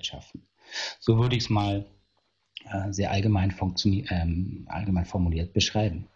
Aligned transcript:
Klarheit 0.00 0.06
schaffen. 0.06 0.46
So 0.98 1.18
würde 1.18 1.36
ich 1.36 1.44
es 1.44 1.50
mal 1.50 1.86
äh, 2.64 2.92
sehr 2.92 3.10
allgemein, 3.10 3.54
ähm, 3.84 4.66
allgemein 4.68 5.04
formuliert 5.04 5.52
beschreiben. 5.52 6.08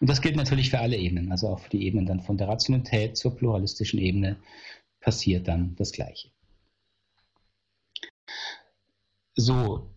Und 0.00 0.10
das 0.10 0.20
gilt 0.20 0.36
natürlich 0.36 0.70
für 0.70 0.80
alle 0.80 0.96
Ebenen, 0.96 1.30
also 1.30 1.48
auch 1.48 1.60
für 1.60 1.70
die 1.70 1.84
Ebenen 1.84 2.06
dann 2.06 2.20
von 2.20 2.36
der 2.36 2.48
Rationalität 2.48 3.16
zur 3.16 3.36
pluralistischen 3.36 4.00
Ebene 4.00 4.36
passiert 5.00 5.48
dann 5.48 5.76
das 5.76 5.92
Gleiche. 5.92 6.28
So, 9.36 9.94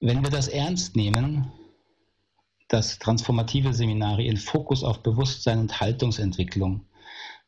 wenn 0.00 0.22
wir 0.22 0.30
das 0.30 0.48
ernst 0.48 0.96
nehmen, 0.96 1.52
dass 2.68 2.98
transformative 2.98 3.74
Seminare 3.74 4.22
ihren 4.22 4.38
Fokus 4.38 4.82
auf 4.82 5.02
Bewusstsein 5.02 5.58
und 5.58 5.78
Haltungsentwicklung 5.78 6.86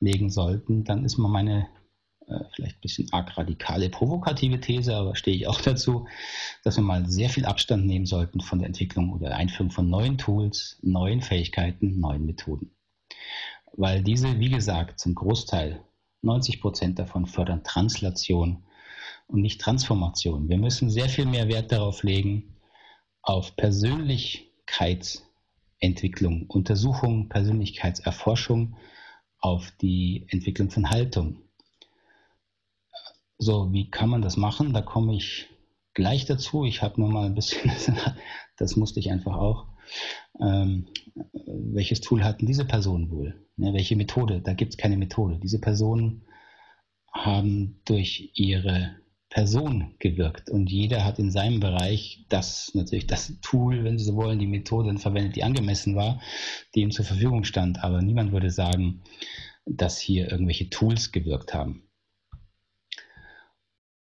legen 0.00 0.30
sollten, 0.30 0.84
dann 0.84 1.04
ist 1.04 1.16
mal 1.16 1.28
meine 1.28 1.66
vielleicht 2.54 2.76
ein 2.76 2.80
bisschen 2.80 3.12
arg 3.12 3.36
radikale, 3.36 3.90
provokative 3.90 4.60
These, 4.60 4.94
aber 4.94 5.16
stehe 5.16 5.36
ich 5.36 5.46
auch 5.46 5.60
dazu, 5.60 6.06
dass 6.62 6.76
wir 6.76 6.82
mal 6.82 7.06
sehr 7.08 7.30
viel 7.30 7.44
Abstand 7.44 7.86
nehmen 7.86 8.06
sollten 8.06 8.40
von 8.40 8.58
der 8.58 8.68
Entwicklung 8.68 9.12
oder 9.12 9.36
Einführung 9.36 9.70
von 9.70 9.88
neuen 9.88 10.18
Tools, 10.18 10.78
neuen 10.82 11.20
Fähigkeiten, 11.20 12.00
neuen 12.00 12.26
Methoden. 12.26 12.72
Weil 13.72 14.02
diese, 14.02 14.38
wie 14.38 14.50
gesagt, 14.50 15.00
zum 15.00 15.14
Großteil, 15.14 15.82
90 16.22 16.60
Prozent 16.60 16.98
davon 16.98 17.26
fördern 17.26 17.64
Translation 17.64 18.64
und 19.26 19.42
nicht 19.42 19.60
Transformation. 19.60 20.48
Wir 20.48 20.58
müssen 20.58 20.90
sehr 20.90 21.08
viel 21.08 21.26
mehr 21.26 21.48
Wert 21.48 21.72
darauf 21.72 22.02
legen, 22.02 22.56
auf 23.22 23.56
Persönlichkeitsentwicklung, 23.56 26.46
Untersuchung, 26.48 27.28
Persönlichkeitserforschung, 27.28 28.76
auf 29.38 29.70
die 29.82 30.26
Entwicklung 30.30 30.70
von 30.70 30.88
Haltung, 30.88 31.43
so, 33.44 33.72
wie 33.72 33.90
kann 33.90 34.08
man 34.08 34.22
das 34.22 34.36
machen? 34.36 34.72
Da 34.72 34.82
komme 34.82 35.14
ich 35.14 35.48
gleich 35.92 36.24
dazu. 36.26 36.64
Ich 36.64 36.82
habe 36.82 37.00
nur 37.00 37.10
mal 37.10 37.26
ein 37.26 37.34
bisschen, 37.34 37.70
das 38.56 38.76
musste 38.76 39.00
ich 39.00 39.10
einfach 39.10 39.36
auch. 39.36 39.66
Ähm, 40.40 40.86
welches 41.46 42.00
Tool 42.00 42.24
hatten 42.24 42.46
diese 42.46 42.64
Personen 42.64 43.10
wohl? 43.10 43.46
Ja, 43.56 43.72
welche 43.72 43.96
Methode? 43.96 44.40
Da 44.40 44.54
gibt 44.54 44.72
es 44.72 44.76
keine 44.76 44.96
Methode. 44.96 45.38
Diese 45.38 45.60
Personen 45.60 46.22
haben 47.12 47.80
durch 47.84 48.32
ihre 48.34 48.96
Person 49.28 49.94
gewirkt 49.98 50.48
und 50.48 50.70
jeder 50.70 51.04
hat 51.04 51.18
in 51.18 51.30
seinem 51.30 51.58
Bereich 51.58 52.24
das 52.28 52.70
natürlich 52.74 53.08
das 53.08 53.40
Tool, 53.40 53.82
wenn 53.82 53.98
Sie 53.98 54.04
so 54.04 54.14
wollen, 54.14 54.38
die 54.38 54.46
Methode 54.46 54.96
verwendet, 54.98 55.34
die 55.34 55.42
angemessen 55.42 55.96
war, 55.96 56.20
die 56.74 56.80
ihm 56.80 56.92
zur 56.92 57.04
Verfügung 57.04 57.44
stand. 57.44 57.82
Aber 57.82 58.00
niemand 58.00 58.32
würde 58.32 58.50
sagen, 58.50 59.02
dass 59.66 59.98
hier 59.98 60.30
irgendwelche 60.30 60.70
Tools 60.70 61.10
gewirkt 61.10 61.52
haben. 61.52 61.82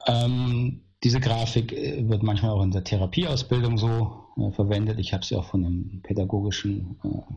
Ähm, 0.09 0.81
diese 1.03 1.19
Grafik 1.19 1.71
äh, 1.71 2.07
wird 2.07 2.23
manchmal 2.23 2.51
auch 2.51 2.63
in 2.63 2.71
der 2.71 2.83
Therapieausbildung 2.83 3.77
so 3.77 4.23
äh, 4.37 4.51
verwendet. 4.51 4.99
Ich 4.99 5.13
habe 5.13 5.25
sie 5.25 5.35
auch 5.35 5.45
von 5.45 5.65
einem 5.65 6.01
pädagogischen 6.01 6.99
äh, 7.03 7.33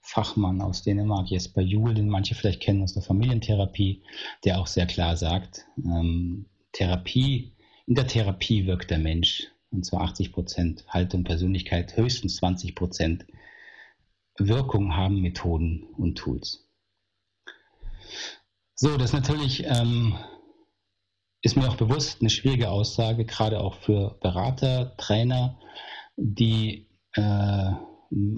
Fachmann 0.00 0.60
aus 0.60 0.82
Dänemark, 0.82 1.28
Jesper 1.28 1.60
Juhl, 1.60 1.94
den 1.94 2.08
manche 2.08 2.34
vielleicht 2.34 2.62
kennen 2.62 2.82
aus 2.82 2.94
der 2.94 3.02
Familientherapie, 3.02 4.02
der 4.44 4.58
auch 4.58 4.66
sehr 4.66 4.86
klar 4.86 5.16
sagt, 5.16 5.66
ähm, 5.84 6.46
Therapie, 6.72 7.52
in 7.86 7.94
der 7.94 8.06
Therapie 8.06 8.66
wirkt 8.66 8.90
der 8.90 8.98
Mensch, 8.98 9.48
und 9.70 9.84
zwar 9.84 10.02
80 10.02 10.32
Prozent 10.32 10.84
Haltung, 10.88 11.24
Persönlichkeit, 11.24 11.96
höchstens 11.96 12.36
20 12.36 12.74
Prozent 12.74 13.26
Wirkung 14.38 14.96
haben 14.96 15.20
Methoden 15.20 15.82
und 15.96 16.16
Tools. 16.16 16.68
So, 18.74 18.96
das 18.96 19.10
ist 19.10 19.14
natürlich 19.14 19.64
ähm, 19.66 20.14
ist 21.42 21.56
mir 21.56 21.68
auch 21.68 21.76
bewusst 21.76 22.20
eine 22.20 22.30
schwierige 22.30 22.70
Aussage, 22.70 23.24
gerade 23.24 23.60
auch 23.60 23.74
für 23.74 24.18
Berater, 24.20 24.96
Trainer, 24.96 25.58
die 26.16 26.88
äh, 27.14 27.72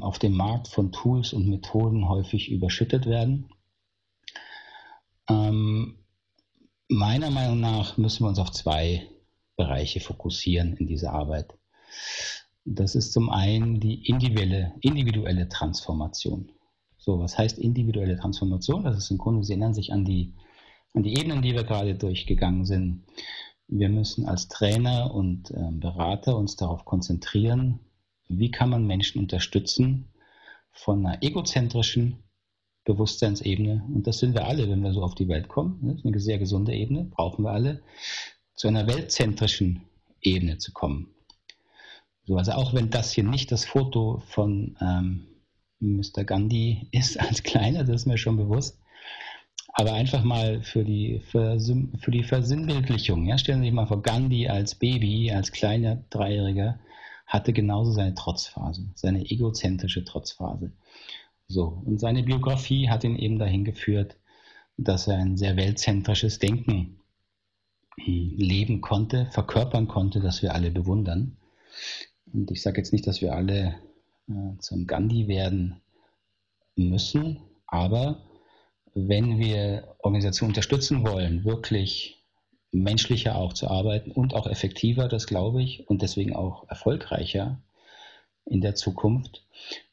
auf 0.00 0.18
dem 0.18 0.32
Markt 0.32 0.68
von 0.68 0.92
Tools 0.92 1.32
und 1.32 1.48
Methoden 1.48 2.08
häufig 2.08 2.50
überschüttet 2.50 3.06
werden. 3.06 3.48
Ähm, 5.28 5.98
meiner 6.88 7.30
Meinung 7.30 7.60
nach 7.60 7.96
müssen 7.96 8.24
wir 8.24 8.28
uns 8.28 8.38
auf 8.38 8.50
zwei 8.50 9.08
Bereiche 9.56 10.00
fokussieren 10.00 10.76
in 10.76 10.86
dieser 10.86 11.12
Arbeit. 11.12 11.54
Das 12.64 12.94
ist 12.94 13.12
zum 13.12 13.30
einen 13.30 13.80
die 13.80 14.06
individuelle, 14.06 14.74
individuelle 14.80 15.48
Transformation. 15.48 16.50
So, 16.98 17.18
was 17.18 17.38
heißt 17.38 17.58
individuelle 17.58 18.18
Transformation? 18.18 18.84
Das 18.84 18.98
ist 18.98 19.10
im 19.10 19.18
Grunde, 19.18 19.42
Sie 19.42 19.52
erinnern 19.52 19.72
sich 19.72 19.92
an 19.92 20.04
die 20.04 20.34
die 20.94 21.18
Ebenen, 21.18 21.42
die 21.42 21.54
wir 21.54 21.64
gerade 21.64 21.94
durchgegangen 21.94 22.64
sind. 22.64 23.04
Wir 23.68 23.88
müssen 23.88 24.26
als 24.26 24.48
Trainer 24.48 25.14
und 25.14 25.50
äh, 25.50 25.70
Berater 25.70 26.36
uns 26.36 26.56
darauf 26.56 26.84
konzentrieren, 26.84 27.80
wie 28.28 28.50
kann 28.50 28.70
man 28.70 28.86
Menschen 28.86 29.20
unterstützen 29.20 30.08
von 30.72 31.04
einer 31.06 31.22
egozentrischen 31.22 32.22
Bewusstseinsebene, 32.84 33.84
und 33.92 34.06
das 34.06 34.18
sind 34.18 34.34
wir 34.34 34.46
alle, 34.46 34.68
wenn 34.68 34.82
wir 34.82 34.92
so 34.92 35.02
auf 35.02 35.14
die 35.14 35.28
Welt 35.28 35.48
kommen, 35.48 35.78
das 35.82 35.98
ist 35.98 36.06
eine 36.06 36.18
sehr 36.18 36.38
gesunde 36.38 36.72
Ebene, 36.72 37.04
brauchen 37.04 37.44
wir 37.44 37.50
alle, 37.50 37.82
zu 38.54 38.68
einer 38.68 38.86
weltzentrischen 38.86 39.82
Ebene 40.20 40.58
zu 40.58 40.72
kommen. 40.72 41.14
So, 42.24 42.36
also 42.36 42.52
auch 42.52 42.74
wenn 42.74 42.90
das 42.90 43.12
hier 43.12 43.24
nicht 43.24 43.52
das 43.52 43.64
Foto 43.64 44.22
von 44.26 44.76
ähm, 44.80 45.26
Mr. 45.80 46.24
Gandhi 46.24 46.88
ist 46.90 47.18
als 47.20 47.42
Kleiner, 47.42 47.84
das 47.84 48.02
ist 48.02 48.06
mir 48.06 48.18
schon 48.18 48.36
bewusst, 48.36 48.78
aber 49.72 49.92
einfach 49.92 50.24
mal 50.24 50.62
für 50.62 50.84
die, 50.84 51.20
für, 51.20 51.58
für 51.98 52.10
die 52.10 52.24
Versinnbildlichung. 52.24 53.26
Ja? 53.26 53.38
Stellen 53.38 53.60
Sie 53.60 53.66
sich 53.66 53.74
mal 53.74 53.86
vor, 53.86 54.02
Gandhi 54.02 54.48
als 54.48 54.74
Baby, 54.74 55.32
als 55.32 55.52
kleiner 55.52 56.02
Dreijähriger, 56.10 56.78
hatte 57.26 57.52
genauso 57.52 57.92
seine 57.92 58.14
Trotzphase, 58.14 58.88
seine 58.94 59.30
egozentrische 59.30 60.04
Trotzphase. 60.04 60.72
So, 61.46 61.82
und 61.84 62.00
seine 62.00 62.22
Biografie 62.22 62.88
hat 62.88 63.04
ihn 63.04 63.16
eben 63.16 63.38
dahin 63.38 63.64
geführt, 63.64 64.16
dass 64.76 65.06
er 65.06 65.18
ein 65.18 65.36
sehr 65.36 65.56
weltzentrisches 65.56 66.38
Denken 66.38 66.98
hm, 67.96 68.34
leben 68.36 68.80
konnte, 68.80 69.26
verkörpern 69.30 69.88
konnte, 69.88 70.20
das 70.20 70.42
wir 70.42 70.54
alle 70.54 70.70
bewundern. 70.70 71.36
Und 72.32 72.50
ich 72.50 72.62
sage 72.62 72.78
jetzt 72.78 72.92
nicht, 72.92 73.06
dass 73.06 73.20
wir 73.20 73.34
alle 73.34 73.76
äh, 74.28 74.58
zum 74.58 74.86
Gandhi 74.86 75.28
werden 75.28 75.80
müssen, 76.76 77.40
aber 77.66 78.22
wenn 78.94 79.38
wir 79.38 79.94
Organisationen 79.98 80.50
unterstützen 80.50 81.06
wollen, 81.06 81.44
wirklich 81.44 82.24
menschlicher 82.72 83.36
auch 83.36 83.52
zu 83.52 83.68
arbeiten 83.68 84.12
und 84.12 84.34
auch 84.34 84.46
effektiver, 84.46 85.08
das 85.08 85.26
glaube 85.26 85.62
ich, 85.62 85.88
und 85.88 86.02
deswegen 86.02 86.34
auch 86.34 86.68
erfolgreicher 86.68 87.60
in 88.46 88.60
der 88.60 88.74
Zukunft, 88.74 89.44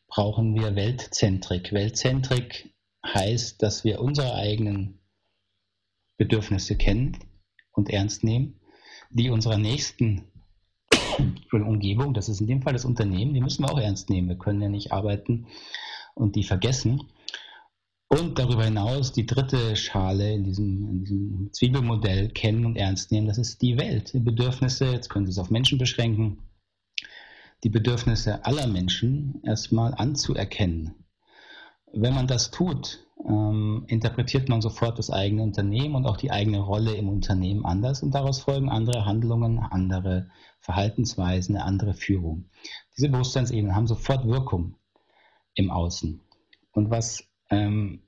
brauchen 0.07 0.55
wir 0.55 0.75
Weltzentrik. 0.75 1.73
Weltzentrik 1.73 2.73
heißt, 3.05 3.61
dass 3.61 3.83
wir 3.83 4.01
unsere 4.01 4.35
eigenen 4.35 4.99
Bedürfnisse 6.17 6.75
kennen 6.75 7.17
und 7.71 7.89
ernst 7.89 8.23
nehmen, 8.23 8.59
die 9.09 9.29
unserer 9.29 9.57
nächsten 9.57 10.23
Umgebung, 11.51 12.13
das 12.13 12.29
ist 12.29 12.41
in 12.41 12.47
dem 12.47 12.61
Fall 12.61 12.73
das 12.73 12.85
Unternehmen, 12.85 13.33
die 13.33 13.41
müssen 13.41 13.63
wir 13.63 13.71
auch 13.71 13.79
ernst 13.79 14.09
nehmen. 14.09 14.29
Wir 14.29 14.37
können 14.37 14.61
ja 14.61 14.69
nicht 14.69 14.91
arbeiten 14.91 15.47
und 16.13 16.35
die 16.35 16.43
vergessen. 16.43 17.03
Und 18.09 18.39
darüber 18.39 18.63
hinaus 18.63 19.11
die 19.11 19.25
dritte 19.25 19.75
Schale 19.75 20.33
in 20.33 20.43
diesem, 20.45 20.89
in 20.89 20.99
diesem 21.01 21.49
Zwiebelmodell 21.51 22.29
kennen 22.29 22.65
und 22.65 22.77
ernst 22.77 23.11
nehmen, 23.11 23.27
das 23.27 23.37
ist 23.37 23.61
die 23.61 23.77
Welt. 23.77 24.13
Die 24.13 24.21
Bedürfnisse, 24.21 24.85
jetzt 24.85 25.09
können 25.09 25.25
Sie 25.25 25.31
es 25.31 25.39
auf 25.39 25.49
Menschen 25.49 25.77
beschränken, 25.77 26.39
die 27.63 27.69
Bedürfnisse 27.69 28.45
aller 28.45 28.67
Menschen 28.67 29.41
erstmal 29.43 29.93
anzuerkennen. 29.93 30.95
Wenn 31.91 32.13
man 32.13 32.27
das 32.27 32.49
tut, 32.49 33.05
ähm, 33.25 33.83
interpretiert 33.87 34.47
man 34.47 34.61
sofort 34.61 34.99
das 34.99 35.09
eigene 35.09 35.43
Unternehmen 35.43 35.95
und 35.95 36.05
auch 36.05 36.17
die 36.17 36.31
eigene 36.31 36.59
Rolle 36.59 36.93
im 36.93 37.09
Unternehmen 37.09 37.65
anders 37.65 38.03
und 38.03 38.11
daraus 38.13 38.39
folgen 38.39 38.69
andere 38.69 39.05
Handlungen, 39.05 39.59
andere 39.59 40.29
Verhaltensweisen, 40.59 41.55
eine 41.55 41.65
andere 41.65 41.93
Führung. 41.93 42.45
Diese 42.95 43.09
Bewusstseinsebenen 43.09 43.75
haben 43.75 43.87
sofort 43.87 44.25
Wirkung 44.27 44.75
im 45.55 45.71
Außen. 45.71 46.21
Und 46.71 46.89
was 46.89 47.27
ähm, 47.49 48.01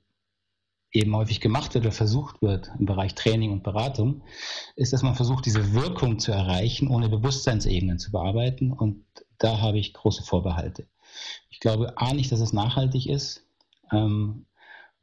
eben 0.92 1.14
häufig 1.14 1.40
gemacht 1.40 1.74
wird 1.74 1.84
oder 1.84 1.92
versucht 1.92 2.42
wird 2.42 2.70
im 2.78 2.86
Bereich 2.86 3.14
Training 3.14 3.52
und 3.52 3.62
Beratung, 3.62 4.22
ist, 4.76 4.92
dass 4.92 5.02
man 5.02 5.14
versucht, 5.14 5.46
diese 5.46 5.72
Wirkung 5.72 6.18
zu 6.18 6.32
erreichen, 6.32 6.88
ohne 6.88 7.08
Bewusstseinsebenen 7.08 7.98
zu 7.98 8.10
bearbeiten. 8.10 8.72
Und 8.72 9.04
da 9.38 9.60
habe 9.60 9.78
ich 9.78 9.92
große 9.92 10.24
Vorbehalte. 10.24 10.86
Ich 11.48 11.60
glaube 11.60 11.96
A 11.96 12.12
nicht, 12.12 12.32
dass 12.32 12.40
es 12.40 12.52
nachhaltig 12.52 13.08
ist, 13.08 13.44
ähm, 13.92 14.46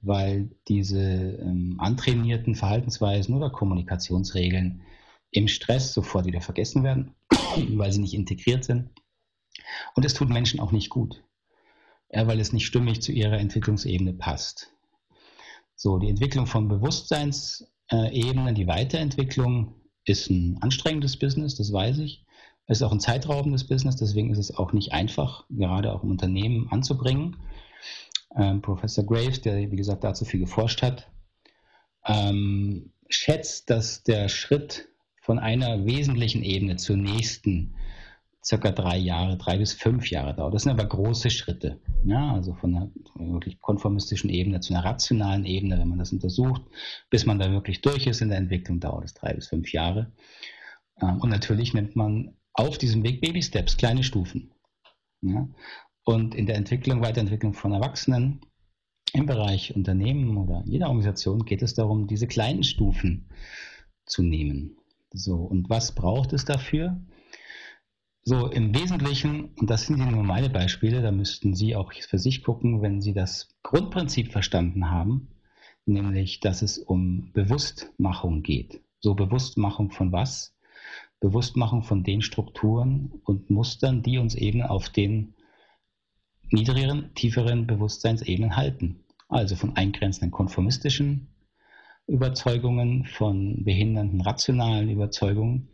weil 0.01 0.49
diese 0.67 0.99
ähm, 0.99 1.75
antrainierten 1.79 2.55
Verhaltensweisen 2.55 3.35
oder 3.35 3.49
Kommunikationsregeln 3.49 4.81
im 5.31 5.47
Stress 5.47 5.93
sofort 5.93 6.25
wieder 6.25 6.41
vergessen 6.41 6.83
werden, 6.83 7.15
weil 7.75 7.91
sie 7.91 8.01
nicht 8.01 8.13
integriert 8.13 8.63
sind. 8.63 8.89
Und 9.95 10.05
es 10.05 10.13
tut 10.13 10.29
Menschen 10.29 10.59
auch 10.59 10.71
nicht 10.71 10.89
gut 10.89 11.23
weil 12.11 12.39
es 12.39 12.53
nicht 12.53 12.65
stimmig 12.65 13.01
zu 13.01 13.11
ihrer 13.11 13.37
Entwicklungsebene 13.37 14.13
passt. 14.13 14.71
So, 15.75 15.99
die 15.99 16.09
Entwicklung 16.09 16.47
von 16.47 16.67
Bewusstseinsebenen, 16.67 18.55
die 18.55 18.67
Weiterentwicklung 18.67 19.75
ist 20.05 20.29
ein 20.29 20.57
anstrengendes 20.61 21.17
Business, 21.17 21.55
das 21.55 21.71
weiß 21.71 21.99
ich. 21.99 22.25
Ist 22.67 22.81
auch 22.81 22.91
ein 22.91 22.99
zeitraubendes 22.99 23.65
Business, 23.65 23.95
deswegen 23.95 24.31
ist 24.31 24.39
es 24.39 24.57
auch 24.57 24.73
nicht 24.73 24.91
einfach, 24.91 25.45
gerade 25.49 25.93
auch 25.93 26.03
im 26.03 26.11
Unternehmen 26.11 26.67
anzubringen. 26.69 27.37
Ähm, 28.35 28.61
Professor 28.61 29.05
Graves, 29.05 29.41
der 29.41 29.71
wie 29.71 29.75
gesagt 29.75 30.03
dazu 30.03 30.25
viel 30.25 30.41
geforscht 30.41 30.81
hat, 30.81 31.09
ähm, 32.05 32.91
schätzt, 33.07 33.69
dass 33.69 34.03
der 34.03 34.27
Schritt 34.27 34.89
von 35.21 35.39
einer 35.39 35.85
wesentlichen 35.85 36.43
Ebene 36.43 36.75
zur 36.75 36.97
nächsten 36.97 37.75
circa 38.43 38.71
drei 38.71 38.97
Jahre, 38.97 39.37
drei 39.37 39.57
bis 39.57 39.73
fünf 39.73 40.09
Jahre 40.09 40.33
dauert. 40.35 40.53
Das 40.53 40.63
sind 40.63 40.71
aber 40.71 40.85
große 40.85 41.29
Schritte. 41.29 41.79
Ja, 42.05 42.33
also 42.33 42.53
von 42.53 42.75
einer 42.75 42.91
wirklich 43.15 43.59
konformistischen 43.59 44.29
Ebene 44.29 44.59
zu 44.59 44.73
einer 44.73 44.85
rationalen 44.85 45.45
Ebene, 45.45 45.77
wenn 45.77 45.89
man 45.89 45.99
das 45.99 46.13
untersucht, 46.13 46.61
bis 47.09 47.25
man 47.25 47.39
da 47.39 47.51
wirklich 47.51 47.81
durch 47.81 48.07
ist 48.07 48.21
in 48.21 48.29
der 48.29 48.37
Entwicklung, 48.37 48.79
dauert 48.79 49.05
es 49.05 49.13
drei 49.13 49.33
bis 49.33 49.47
fünf 49.47 49.73
Jahre. 49.73 50.11
Ähm, 51.01 51.19
und 51.19 51.29
natürlich 51.29 51.73
nimmt 51.73 51.95
man 51.95 52.35
auf 52.53 52.77
diesem 52.77 53.03
Weg 53.03 53.21
Baby 53.21 53.41
Steps, 53.41 53.77
kleine 53.77 54.03
Stufen. 54.03 54.51
Ja? 55.21 55.47
Und 56.03 56.33
in 56.33 56.45
der 56.45 56.55
Entwicklung, 56.55 57.01
Weiterentwicklung 57.01 57.53
von 57.53 57.73
Erwachsenen 57.73 58.41
im 59.13 59.25
Bereich 59.25 59.75
Unternehmen 59.75 60.37
oder 60.37 60.63
jeder 60.65 60.87
Organisation 60.87 61.45
geht 61.45 61.61
es 61.61 61.73
darum, 61.73 62.07
diese 62.07 62.27
kleinen 62.27 62.63
Stufen 62.63 63.29
zu 64.05 64.23
nehmen. 64.23 64.77
So, 65.11 65.35
und 65.35 65.69
was 65.69 65.93
braucht 65.95 66.33
es 66.33 66.45
dafür? 66.45 66.99
So, 68.29 68.47
im 68.47 68.75
Wesentlichen, 68.75 69.51
und 69.55 69.69
das 69.69 69.85
sind 69.85 69.99
nur 69.99 70.21
meine 70.21 70.49
Beispiele, 70.49 71.01
da 71.01 71.13
müssten 71.13 71.53
Sie 71.55 71.77
auch 71.77 71.93
für 71.93 72.19
sich 72.19 72.43
gucken, 72.43 72.81
wenn 72.81 72.99
Sie 72.99 73.13
das 73.13 73.55
Grundprinzip 73.63 74.33
verstanden 74.33 74.89
haben, 74.89 75.29
nämlich, 75.85 76.41
dass 76.41 76.61
es 76.61 76.77
um 76.77 77.31
Bewusstmachung 77.31 78.43
geht. 78.43 78.81
So 78.99 79.15
Bewusstmachung 79.15 79.91
von 79.91 80.11
was? 80.11 80.53
Bewusstmachung 81.21 81.83
von 81.83 82.03
den 82.03 82.21
Strukturen 82.21 83.13
und 83.23 83.49
Mustern, 83.49 84.03
die 84.03 84.17
uns 84.17 84.35
eben 84.35 84.61
auf 84.61 84.89
den 84.89 85.33
niedrigeren, 86.51 87.13
tieferen 87.15 87.65
Bewusstseinsebenen 87.65 88.57
halten. 88.57 89.05
Also 89.29 89.55
von 89.55 89.77
eingrenzenden 89.77 90.31
konformistischen 90.31 91.29
Überzeugungen, 92.07 93.05
von 93.05 93.63
behindernden 93.63 94.19
rationalen 94.19 94.89
Überzeugungen 94.89 95.69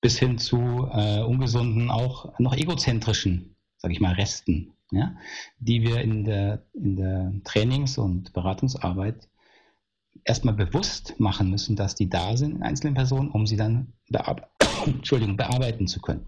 bis 0.00 0.18
hin 0.18 0.38
zu 0.38 0.88
äh, 0.92 1.22
ungesunden, 1.22 1.90
auch 1.90 2.38
noch 2.38 2.54
egozentrischen, 2.54 3.56
sage 3.78 3.94
ich 3.94 4.00
mal, 4.00 4.14
Resten, 4.14 4.74
ja, 4.90 5.16
die 5.58 5.82
wir 5.82 6.00
in 6.00 6.24
der, 6.24 6.64
in 6.74 6.96
der 6.96 7.32
Trainings- 7.44 7.98
und 7.98 8.32
Beratungsarbeit 8.32 9.28
erstmal 10.24 10.54
bewusst 10.54 11.18
machen 11.18 11.50
müssen, 11.50 11.76
dass 11.76 11.94
die 11.94 12.08
da 12.08 12.36
sind 12.36 12.56
in 12.56 12.62
einzelnen 12.62 12.94
Personen, 12.94 13.30
um 13.30 13.46
sie 13.46 13.56
dann 13.56 13.92
bearbeiten 14.08 14.46
Entschuldigung, 14.86 15.36
bearbeiten 15.36 15.86
zu 15.86 16.00
können. 16.00 16.26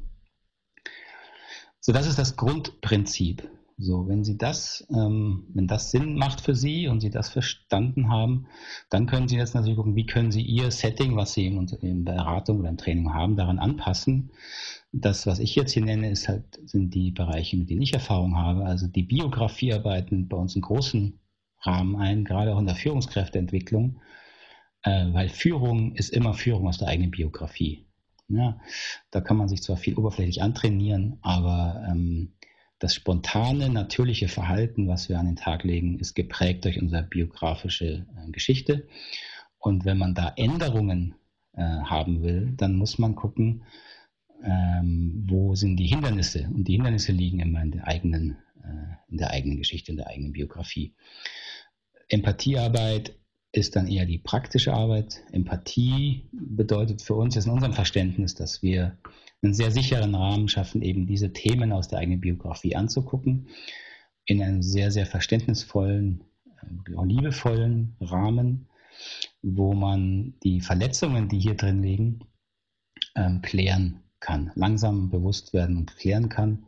So, 1.80 1.92
das 1.92 2.06
ist 2.06 2.18
das 2.18 2.36
Grundprinzip. 2.36 3.48
So, 3.80 4.08
wenn 4.08 4.24
Sie 4.24 4.36
das, 4.36 4.84
ähm, 4.90 5.46
wenn 5.54 5.68
das 5.68 5.92
Sinn 5.92 6.16
macht 6.16 6.40
für 6.40 6.56
Sie 6.56 6.88
und 6.88 7.00
Sie 7.00 7.10
das 7.10 7.28
verstanden 7.28 8.08
haben, 8.08 8.48
dann 8.90 9.06
können 9.06 9.28
Sie 9.28 9.36
jetzt 9.36 9.54
natürlich 9.54 9.76
gucken, 9.76 9.94
wie 9.94 10.06
können 10.06 10.32
Sie 10.32 10.42
Ihr 10.42 10.72
Setting, 10.72 11.14
was 11.14 11.34
Sie 11.34 11.46
in, 11.46 11.64
in 11.80 12.04
Beratung 12.04 12.58
oder 12.58 12.70
im 12.70 12.76
Training 12.76 13.14
haben, 13.14 13.36
daran 13.36 13.60
anpassen. 13.60 14.32
Das, 14.90 15.28
was 15.28 15.38
ich 15.38 15.54
jetzt 15.54 15.72
hier 15.72 15.84
nenne, 15.84 16.10
ist 16.10 16.26
halt, 16.28 16.58
sind 16.64 16.92
die 16.92 17.12
Bereiche, 17.12 17.56
mit 17.56 17.70
denen 17.70 17.82
ich 17.82 17.94
Erfahrung 17.94 18.36
habe. 18.36 18.64
Also 18.64 18.88
die 18.88 19.04
Biografiearbeiten 19.04 20.26
bei 20.26 20.36
uns 20.36 20.56
in 20.56 20.62
großen 20.62 21.20
Rahmen 21.60 21.94
ein, 21.94 22.24
gerade 22.24 22.54
auch 22.54 22.58
in 22.58 22.66
der 22.66 22.74
Führungskräfteentwicklung, 22.74 24.00
äh, 24.82 25.12
weil 25.12 25.28
Führung 25.28 25.94
ist 25.94 26.10
immer 26.10 26.34
Führung 26.34 26.66
aus 26.66 26.78
der 26.78 26.88
eigenen 26.88 27.12
Biografie. 27.12 27.86
Ja, 28.28 28.60
da 29.10 29.20
kann 29.20 29.38
man 29.38 29.48
sich 29.48 29.62
zwar 29.62 29.78
viel 29.78 29.94
oberflächlich 29.96 30.42
antrainieren, 30.42 31.18
aber 31.22 31.86
ähm, 31.88 32.32
das 32.78 32.94
spontane, 32.94 33.68
natürliche 33.68 34.28
Verhalten, 34.28 34.88
was 34.88 35.08
wir 35.08 35.18
an 35.18 35.26
den 35.26 35.36
Tag 35.36 35.64
legen, 35.64 35.98
ist 35.98 36.14
geprägt 36.14 36.64
durch 36.64 36.80
unsere 36.80 37.02
biografische 37.02 38.06
äh, 38.16 38.30
Geschichte. 38.30 38.86
Und 39.58 39.84
wenn 39.84 39.98
man 39.98 40.14
da 40.14 40.32
Änderungen 40.36 41.14
äh, 41.54 41.62
haben 41.62 42.22
will, 42.22 42.52
dann 42.56 42.76
muss 42.76 42.98
man 42.98 43.16
gucken, 43.16 43.64
ähm, 44.44 45.24
wo 45.28 45.54
sind 45.56 45.76
die 45.76 45.86
Hindernisse. 45.86 46.48
Und 46.54 46.68
die 46.68 46.74
Hindernisse 46.74 47.12
liegen 47.12 47.40
immer 47.40 47.62
in 47.62 47.72
der 47.72 47.88
eigenen, 47.88 48.38
äh, 48.62 49.10
in 49.10 49.18
der 49.18 49.30
eigenen 49.30 49.58
Geschichte, 49.58 49.90
in 49.90 49.96
der 49.96 50.06
eigenen 50.06 50.32
Biografie. 50.32 50.94
Empathiearbeit 52.08 53.18
ist 53.50 53.74
dann 53.74 53.88
eher 53.88 54.06
die 54.06 54.18
praktische 54.18 54.72
Arbeit. 54.72 55.22
Empathie 55.32 56.28
bedeutet 56.32 57.02
für 57.02 57.14
uns 57.14 57.34
jetzt 57.34 57.46
in 57.46 57.52
unserem 57.52 57.72
Verständnis, 57.72 58.34
dass 58.34 58.62
wir 58.62 58.96
einen 59.42 59.54
sehr 59.54 59.70
sicheren 59.70 60.14
Rahmen 60.14 60.48
schaffen, 60.48 60.82
eben 60.82 61.06
diese 61.06 61.32
Themen 61.32 61.72
aus 61.72 61.88
der 61.88 62.00
eigenen 62.00 62.20
Biografie 62.20 62.74
anzugucken, 62.74 63.48
in 64.24 64.42
einem 64.42 64.62
sehr, 64.62 64.90
sehr 64.90 65.06
verständnisvollen, 65.06 66.24
äh, 66.62 67.04
liebevollen 67.04 67.96
Rahmen, 68.00 68.68
wo 69.42 69.74
man 69.74 70.34
die 70.42 70.60
Verletzungen, 70.60 71.28
die 71.28 71.38
hier 71.38 71.54
drin 71.54 71.82
liegen, 71.82 72.20
ähm, 73.14 73.42
klären 73.42 74.02
kann, 74.20 74.50
langsam 74.54 75.10
bewusst 75.10 75.52
werden 75.52 75.76
und 75.76 75.96
klären 75.96 76.28
kann. 76.28 76.66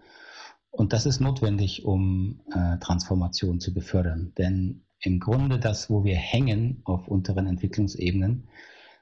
Und 0.70 0.93
das 0.93 1.06
ist 1.06 1.20
notwendig, 1.20 1.84
um 1.84 2.40
äh, 2.55 2.78
Transformation 2.78 3.61
zu 3.61 3.75
befördern. 3.75 4.32
Denn 4.38 4.84
im 5.00 5.19
Grunde 5.19 5.58
das, 5.58 5.90
wo 5.90 6.05
wir 6.05 6.16
hängen 6.16 6.82
auf 6.84 7.08
unteren 7.08 7.46
Entwicklungsebenen, 7.46 8.49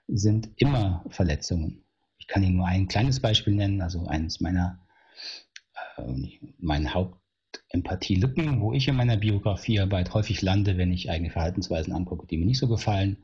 sind 0.06 0.48
immer 0.56 1.04
Verletzungen. 1.10 1.84
Ich 2.18 2.26
kann 2.26 2.42
Ihnen 2.42 2.56
nur 2.56 2.66
ein 2.66 2.88
kleines 2.88 3.20
Beispiel 3.20 3.54
nennen, 3.54 3.80
also 3.80 4.06
eines 4.06 4.40
meiner 4.40 4.80
äh, 5.96 6.02
meine 6.58 6.94
Hauptempathielücken, 6.94 8.60
wo 8.60 8.72
ich 8.72 8.88
in 8.88 8.96
meiner 8.96 9.16
Biografiearbeit 9.16 10.14
häufig 10.14 10.42
lande, 10.42 10.76
wenn 10.76 10.92
ich 10.92 11.10
eigene 11.10 11.30
Verhaltensweisen 11.30 11.92
angucke, 11.92 12.26
die 12.26 12.36
mir 12.36 12.46
nicht 12.46 12.58
so 12.58 12.68
gefallen, 12.68 13.18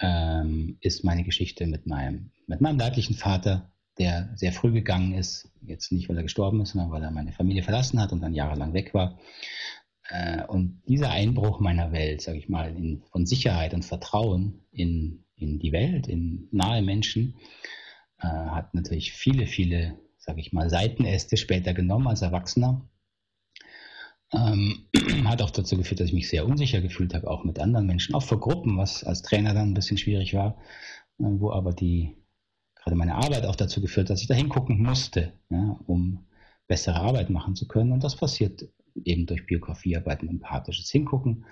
ähm, 0.00 0.78
ist 0.80 1.04
meine 1.04 1.24
Geschichte 1.24 1.66
mit 1.66 1.86
meinem, 1.86 2.30
mit 2.46 2.60
meinem 2.60 2.78
leiblichen 2.78 3.16
Vater, 3.16 3.72
der 3.98 4.30
sehr 4.34 4.52
früh 4.52 4.72
gegangen 4.72 5.14
ist, 5.14 5.50
jetzt 5.62 5.92
nicht, 5.92 6.08
weil 6.08 6.16
er 6.16 6.24
gestorben 6.24 6.60
ist, 6.60 6.70
sondern 6.70 6.90
weil 6.90 7.02
er 7.02 7.10
meine 7.10 7.32
Familie 7.32 7.62
verlassen 7.62 8.00
hat 8.00 8.12
und 8.12 8.20
dann 8.20 8.34
jahrelang 8.34 8.72
weg 8.74 8.92
war. 8.92 9.18
Äh, 10.08 10.44
und 10.46 10.82
dieser 10.88 11.10
Einbruch 11.10 11.60
meiner 11.60 11.92
Welt, 11.92 12.20
sage 12.20 12.38
ich 12.38 12.48
mal, 12.48 12.74
in, 12.76 13.02
von 13.10 13.24
Sicherheit 13.24 13.72
und 13.72 13.84
Vertrauen 13.84 14.64
in, 14.72 15.24
in 15.36 15.58
die 15.58 15.72
Welt, 15.72 16.08
in 16.08 16.48
nahe 16.50 16.82
Menschen, 16.82 17.36
äh, 18.18 18.26
hat 18.26 18.74
natürlich 18.74 19.12
viele, 19.12 19.46
viele, 19.46 19.98
sage 20.18 20.40
ich 20.40 20.52
mal, 20.52 20.70
Seitenäste 20.70 21.36
später 21.36 21.74
genommen 21.74 22.08
als 22.08 22.22
Erwachsener. 22.22 22.88
Ähm, 24.32 24.88
hat 25.24 25.42
auch 25.42 25.50
dazu 25.50 25.76
geführt, 25.76 26.00
dass 26.00 26.08
ich 26.08 26.14
mich 26.14 26.28
sehr 26.28 26.46
unsicher 26.46 26.80
gefühlt 26.80 27.14
habe, 27.14 27.30
auch 27.30 27.44
mit 27.44 27.58
anderen 27.58 27.86
Menschen, 27.86 28.14
auch 28.14 28.22
vor 28.22 28.40
Gruppen, 28.40 28.76
was 28.78 29.04
als 29.04 29.22
Trainer 29.22 29.54
dann 29.54 29.70
ein 29.70 29.74
bisschen 29.74 29.98
schwierig 29.98 30.34
war, 30.34 30.56
äh, 31.18 31.24
wo 31.24 31.50
aber 31.52 31.72
die, 31.72 32.16
gerade 32.74 32.96
meine 32.96 33.14
Arbeit 33.16 33.46
auch 33.46 33.56
dazu 33.56 33.80
geführt, 33.80 34.10
dass 34.10 34.20
ich 34.20 34.26
da 34.26 34.34
hingucken 34.34 34.82
musste, 34.82 35.32
ja, 35.50 35.78
um 35.86 36.26
bessere 36.66 36.96
Arbeit 37.00 37.30
machen 37.30 37.54
zu 37.56 37.68
können. 37.68 37.92
Und 37.92 38.02
das 38.04 38.16
passiert 38.16 38.68
eben 39.04 39.26
durch 39.26 39.46
Biografiearbeiten, 39.46 40.28
empathisches 40.28 40.90
Hingucken 40.90 41.46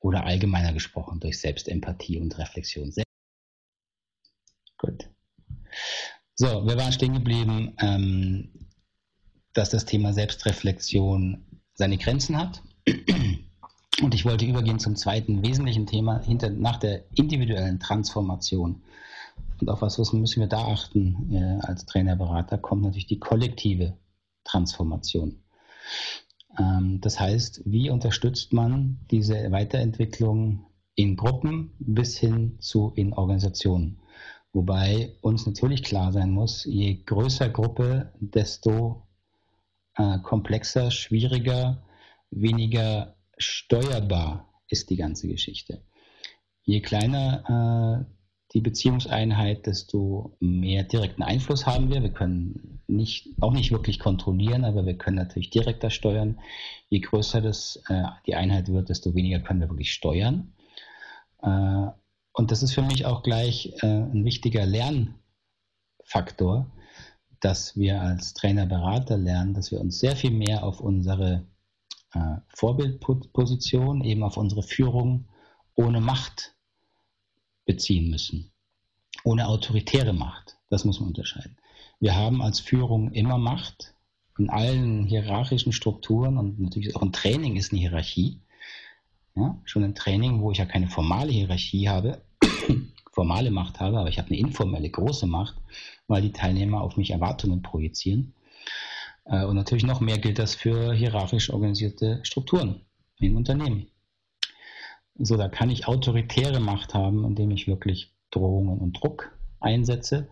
oder 0.00 0.24
allgemeiner 0.24 0.72
gesprochen 0.72 1.20
durch 1.20 1.40
Selbstempathie 1.40 2.18
und 2.18 2.38
Reflexion. 2.38 2.92
Gut. 4.78 5.13
So, 6.36 6.66
wir 6.66 6.76
waren 6.76 6.92
stehen 6.92 7.14
geblieben, 7.14 7.74
ähm, 7.78 8.50
dass 9.52 9.70
das 9.70 9.84
Thema 9.84 10.12
Selbstreflexion 10.12 11.44
seine 11.74 11.96
Grenzen 11.96 12.36
hat. 12.36 12.62
Und 14.02 14.14
ich 14.14 14.24
wollte 14.24 14.44
übergehen 14.44 14.80
zum 14.80 14.96
zweiten 14.96 15.44
wesentlichen 15.44 15.86
Thema 15.86 16.20
hinter, 16.20 16.50
nach 16.50 16.78
der 16.78 17.04
individuellen 17.14 17.78
Transformation. 17.78 18.82
Und 19.60 19.70
auf 19.70 19.82
was 19.82 20.12
müssen 20.12 20.40
wir 20.40 20.48
da 20.48 20.66
achten 20.66 21.32
äh, 21.32 21.58
als 21.64 21.86
Trainerberater? 21.86 22.58
Kommt 22.58 22.82
natürlich 22.82 23.06
die 23.06 23.20
kollektive 23.20 23.96
Transformation. 24.42 25.44
Ähm, 26.58 27.00
das 27.00 27.20
heißt, 27.20 27.62
wie 27.64 27.90
unterstützt 27.90 28.52
man 28.52 28.98
diese 29.12 29.52
Weiterentwicklung 29.52 30.66
in 30.96 31.16
Gruppen 31.16 31.72
bis 31.78 32.18
hin 32.18 32.56
zu 32.58 32.92
in 32.96 33.12
Organisationen? 33.12 34.00
Wobei 34.54 35.16
uns 35.20 35.46
natürlich 35.46 35.82
klar 35.82 36.12
sein 36.12 36.30
muss, 36.30 36.64
je 36.64 37.02
größer 37.04 37.48
Gruppe, 37.50 38.12
desto 38.20 39.02
äh, 39.96 40.20
komplexer, 40.20 40.92
schwieriger, 40.92 41.82
weniger 42.30 43.16
steuerbar 43.36 44.48
ist 44.68 44.90
die 44.90 44.96
ganze 44.96 45.26
Geschichte. 45.26 45.82
Je 46.62 46.80
kleiner 46.80 48.06
äh, 48.06 48.14
die 48.54 48.60
Beziehungseinheit, 48.60 49.66
desto 49.66 50.36
mehr 50.38 50.84
direkten 50.84 51.24
Einfluss 51.24 51.66
haben 51.66 51.90
wir. 51.90 52.00
Wir 52.02 52.12
können 52.12 52.80
nicht, 52.86 53.30
auch 53.40 53.52
nicht 53.52 53.72
wirklich 53.72 53.98
kontrollieren, 53.98 54.64
aber 54.64 54.86
wir 54.86 54.96
können 54.96 55.16
natürlich 55.16 55.50
direkter 55.50 55.90
steuern. 55.90 56.38
Je 56.90 57.00
größer 57.00 57.40
das, 57.40 57.82
äh, 57.88 58.04
die 58.26 58.36
Einheit 58.36 58.68
wird, 58.68 58.88
desto 58.88 59.16
weniger 59.16 59.40
können 59.40 59.60
wir 59.60 59.68
wirklich 59.68 59.92
steuern. 59.92 60.52
Äh, 61.42 61.88
und 62.44 62.50
das 62.50 62.62
ist 62.62 62.74
für 62.74 62.82
mich 62.82 63.06
auch 63.06 63.22
gleich 63.22 63.72
äh, 63.80 63.86
ein 63.86 64.22
wichtiger 64.26 64.66
Lern, 64.66 65.14
Faktor, 66.04 66.70
dass 67.40 67.74
wir 67.74 68.02
als 68.02 68.34
Trainer-Berater 68.34 69.16
lernen, 69.16 69.54
dass 69.54 69.72
wir 69.72 69.80
uns 69.80 69.98
sehr 69.98 70.14
viel 70.14 70.30
mehr 70.30 70.62
auf 70.62 70.78
unsere 70.78 71.46
äh, 72.12 72.36
Vorbildposition, 72.48 74.04
eben 74.04 74.22
auf 74.22 74.36
unsere 74.36 74.62
Führung 74.62 75.26
ohne 75.74 76.02
Macht 76.02 76.54
beziehen 77.64 78.10
müssen. 78.10 78.52
Ohne 79.24 79.48
autoritäre 79.48 80.12
Macht. 80.12 80.58
Das 80.68 80.84
muss 80.84 81.00
man 81.00 81.08
unterscheiden. 81.08 81.56
Wir 81.98 82.14
haben 82.14 82.42
als 82.42 82.60
Führung 82.60 83.10
immer 83.12 83.38
Macht 83.38 83.94
in 84.36 84.50
allen 84.50 85.06
hierarchischen 85.06 85.72
Strukturen 85.72 86.36
und 86.36 86.60
natürlich 86.60 86.94
auch 86.94 87.00
ein 87.00 87.14
Training 87.14 87.56
ist 87.56 87.72
eine 87.72 87.80
Hierarchie. 87.80 88.42
Ja, 89.34 89.58
schon 89.64 89.82
ein 89.82 89.94
Training, 89.94 90.42
wo 90.42 90.52
ich 90.52 90.58
ja 90.58 90.66
keine 90.66 90.88
formale 90.88 91.32
Hierarchie 91.32 91.88
habe, 91.88 92.22
formale 93.14 93.50
Macht 93.50 93.80
habe, 93.80 93.98
aber 93.98 94.08
ich 94.08 94.18
habe 94.18 94.28
eine 94.28 94.38
informelle 94.38 94.90
große 94.90 95.26
Macht, 95.26 95.56
weil 96.08 96.22
die 96.22 96.32
Teilnehmer 96.32 96.82
auf 96.82 96.96
mich 96.96 97.10
Erwartungen 97.10 97.62
projizieren. 97.62 98.34
Äh, 99.24 99.44
und 99.44 99.56
natürlich 99.56 99.84
noch 99.84 100.00
mehr 100.00 100.18
gilt 100.18 100.38
das 100.38 100.54
für 100.54 100.92
hierarchisch 100.92 101.50
organisierte 101.50 102.20
Strukturen 102.24 102.80
in 103.18 103.36
Unternehmen. 103.36 103.86
So, 105.16 105.36
da 105.36 105.48
kann 105.48 105.70
ich 105.70 105.86
autoritäre 105.86 106.58
Macht 106.58 106.92
haben, 106.92 107.24
indem 107.24 107.52
ich 107.52 107.68
wirklich 107.68 108.12
Drohungen 108.30 108.78
und 108.78 109.00
Druck 109.00 109.30
einsetze. 109.60 110.28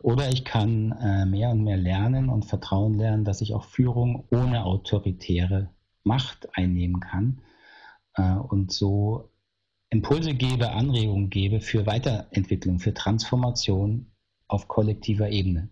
Oder 0.00 0.28
ich 0.28 0.44
kann 0.44 0.92
äh, 0.92 1.24
mehr 1.24 1.50
und 1.50 1.62
mehr 1.62 1.76
lernen 1.76 2.28
und 2.28 2.44
Vertrauen 2.44 2.94
lernen, 2.94 3.24
dass 3.24 3.40
ich 3.40 3.54
auch 3.54 3.64
Führung 3.64 4.24
ohne 4.30 4.64
autoritäre 4.64 5.70
Macht 6.02 6.48
einnehmen 6.56 7.00
kann 7.00 7.42
äh, 8.14 8.34
und 8.34 8.72
so 8.72 9.30
Impulse 9.90 10.34
gebe, 10.34 10.70
Anregungen 10.72 11.30
gebe 11.30 11.60
für 11.60 11.86
Weiterentwicklung, 11.86 12.78
für 12.78 12.92
Transformation 12.92 14.06
auf 14.46 14.68
kollektiver 14.68 15.30
Ebene. 15.30 15.68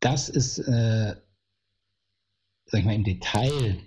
Das 0.00 0.28
ist, 0.28 0.58
äh, 0.58 1.14
sag 2.66 2.80
ich 2.80 2.84
mal, 2.84 2.94
im 2.94 3.04
Detail 3.04 3.78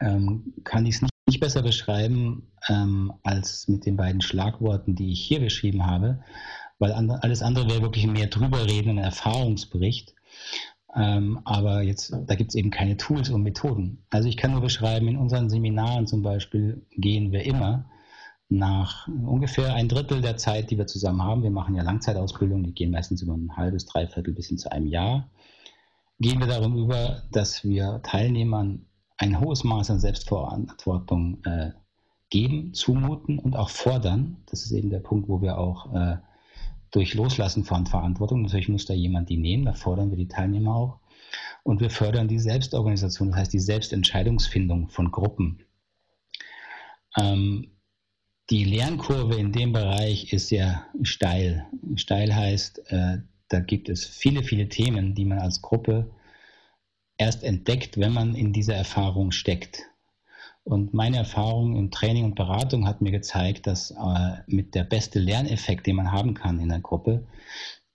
ähm, 0.00 0.54
kann 0.64 0.86
ich 0.86 0.96
es 0.96 1.02
nicht, 1.02 1.14
nicht, 1.26 1.40
besser 1.40 1.62
beschreiben 1.62 2.52
ähm, 2.68 3.12
als 3.22 3.68
mit 3.68 3.86
den 3.86 3.96
beiden 3.96 4.20
Schlagworten, 4.20 4.94
die 4.94 5.12
ich 5.12 5.20
hier 5.24 5.40
beschrieben 5.40 5.86
habe, 5.86 6.22
weil 6.78 6.92
andre, 6.92 7.22
alles 7.22 7.42
andere 7.42 7.68
wäre 7.68 7.82
wirklich 7.82 8.06
mehr 8.06 8.26
drüber 8.26 8.66
reden, 8.66 8.90
ein 8.90 8.98
Erfahrungsbericht. 8.98 10.14
Ähm, 10.96 11.40
aber 11.44 11.82
jetzt, 11.82 12.14
da 12.26 12.34
gibt 12.34 12.50
es 12.50 12.54
eben 12.54 12.70
keine 12.70 12.96
Tools 12.96 13.30
und 13.30 13.42
Methoden. 13.42 14.04
Also 14.10 14.28
ich 14.28 14.36
kann 14.36 14.52
nur 14.52 14.60
beschreiben, 14.60 15.08
in 15.08 15.16
unseren 15.16 15.50
Seminaren 15.50 16.06
zum 16.06 16.22
Beispiel 16.22 16.86
gehen 16.92 17.32
wir 17.32 17.44
immer 17.44 17.86
nach 18.48 19.08
ungefähr 19.08 19.74
ein 19.74 19.88
Drittel 19.88 20.20
der 20.20 20.36
Zeit, 20.36 20.70
die 20.70 20.78
wir 20.78 20.86
zusammen 20.86 21.22
haben. 21.22 21.42
Wir 21.42 21.50
machen 21.50 21.74
ja 21.74 21.82
Langzeitausbildung, 21.82 22.62
die 22.62 22.74
gehen 22.74 22.92
meistens 22.92 23.22
über 23.22 23.34
ein 23.34 23.56
halbes, 23.56 23.86
dreiviertel 23.86 24.34
bis 24.34 24.48
hin 24.48 24.58
zu 24.58 24.70
einem 24.70 24.86
Jahr. 24.86 25.30
Gehen 26.20 26.38
wir 26.38 26.46
darum 26.46 26.76
über, 26.76 27.22
dass 27.32 27.64
wir 27.64 28.00
Teilnehmern 28.04 28.86
ein 29.16 29.40
hohes 29.40 29.64
Maß 29.64 29.90
an 29.90 29.98
Selbstverantwortung 29.98 31.42
äh, 31.44 31.72
geben, 32.30 32.72
zumuten 32.72 33.38
und 33.38 33.56
auch 33.56 33.70
fordern. 33.70 34.36
Das 34.46 34.64
ist 34.64 34.72
eben 34.72 34.90
der 34.90 35.00
Punkt, 35.00 35.28
wo 35.28 35.42
wir 35.42 35.58
auch 35.58 35.92
äh, 35.92 36.16
durch 36.94 37.14
Loslassen 37.14 37.64
von 37.64 37.86
Verantwortung. 37.86 38.42
Natürlich 38.42 38.68
muss 38.68 38.86
da 38.86 38.94
jemand 38.94 39.28
die 39.28 39.36
nehmen, 39.36 39.64
da 39.64 39.72
fordern 39.72 40.10
wir 40.10 40.16
die 40.16 40.28
Teilnehmer 40.28 40.76
auch. 40.76 41.00
Und 41.64 41.80
wir 41.80 41.90
fördern 41.90 42.28
die 42.28 42.38
Selbstorganisation, 42.38 43.30
das 43.30 43.38
heißt 43.40 43.52
die 43.52 43.58
Selbstentscheidungsfindung 43.58 44.88
von 44.88 45.10
Gruppen. 45.10 45.64
Ähm, 47.18 47.72
die 48.50 48.64
Lernkurve 48.64 49.36
in 49.36 49.50
dem 49.50 49.72
Bereich 49.72 50.32
ist 50.32 50.48
sehr 50.48 50.86
steil. 51.02 51.66
Steil 51.96 52.34
heißt, 52.34 52.92
äh, 52.92 53.18
da 53.48 53.60
gibt 53.60 53.88
es 53.88 54.06
viele, 54.06 54.44
viele 54.44 54.68
Themen, 54.68 55.14
die 55.14 55.24
man 55.24 55.38
als 55.38 55.62
Gruppe 55.62 56.10
erst 57.16 57.42
entdeckt, 57.42 57.98
wenn 57.98 58.12
man 58.12 58.34
in 58.34 58.52
dieser 58.52 58.74
Erfahrung 58.74 59.32
steckt. 59.32 59.82
Und 60.64 60.94
meine 60.94 61.18
Erfahrung 61.18 61.76
im 61.76 61.90
Training 61.90 62.24
und 62.24 62.34
Beratung 62.36 62.86
hat 62.86 63.02
mir 63.02 63.10
gezeigt, 63.10 63.66
dass 63.66 63.90
äh, 63.90 64.38
mit 64.46 64.74
der 64.74 64.84
beste 64.84 65.18
Lerneffekt, 65.18 65.86
den 65.86 65.96
man 65.96 66.10
haben 66.10 66.32
kann 66.32 66.58
in 66.58 66.70
der 66.70 66.80
Gruppe, 66.80 67.26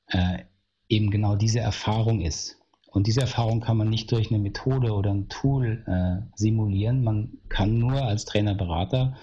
äh, 0.07 0.43
eben 0.87 1.09
genau 1.09 1.35
diese 1.35 1.59
Erfahrung 1.59 2.21
ist. 2.21 2.57
Und 2.91 3.07
diese 3.07 3.21
Erfahrung 3.21 3.61
kann 3.61 3.77
man 3.77 3.89
nicht 3.89 4.11
durch 4.11 4.29
eine 4.29 4.39
Methode 4.39 4.93
oder 4.93 5.11
ein 5.11 5.29
Tool 5.29 5.83
äh, 5.87 6.25
simulieren. 6.35 7.03
Man 7.03 7.39
kann 7.49 7.77
nur 7.79 8.03
als 8.03 8.25
Trainer, 8.25 8.55
Berater 8.55 9.17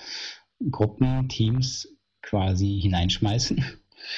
Gruppen, 0.71 1.29
Teams 1.29 1.89
quasi 2.23 2.81
hineinschmeißen, 2.81 3.65